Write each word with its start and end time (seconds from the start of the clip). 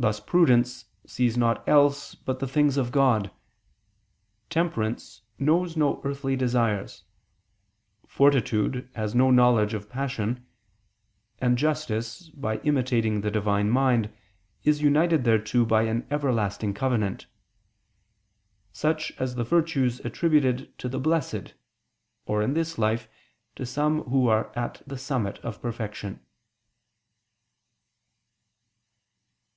Thus 0.00 0.20
prudence 0.20 0.84
sees 1.08 1.36
nought 1.36 1.68
else 1.68 2.14
but 2.14 2.38
the 2.38 2.46
things 2.46 2.76
of 2.76 2.92
God; 2.92 3.32
temperance 4.48 5.22
knows 5.40 5.76
no 5.76 6.00
earthly 6.04 6.36
desires; 6.36 7.02
fortitude 8.06 8.88
has 8.94 9.12
no 9.12 9.32
knowledge 9.32 9.74
of 9.74 9.90
passion; 9.90 10.46
and 11.40 11.58
justice, 11.58 12.28
by 12.28 12.58
imitating 12.58 13.22
the 13.22 13.30
Divine 13.32 13.70
Mind, 13.70 14.14
is 14.62 14.80
united 14.82 15.24
thereto 15.24 15.64
by 15.66 15.82
an 15.82 16.06
everlasting 16.12 16.74
covenant. 16.74 17.26
Such 18.72 19.10
as 19.18 19.34
the 19.34 19.42
virtues 19.42 19.98
attributed 20.04 20.78
to 20.78 20.88
the 20.88 21.00
Blessed, 21.00 21.54
or, 22.24 22.40
in 22.40 22.54
this 22.54 22.78
life, 22.78 23.08
to 23.56 23.66
some 23.66 24.02
who 24.04 24.28
are 24.28 24.56
at 24.56 24.80
the 24.86 24.96
summit 24.98 25.40
of 25.40 25.60
perfection. 25.60 26.20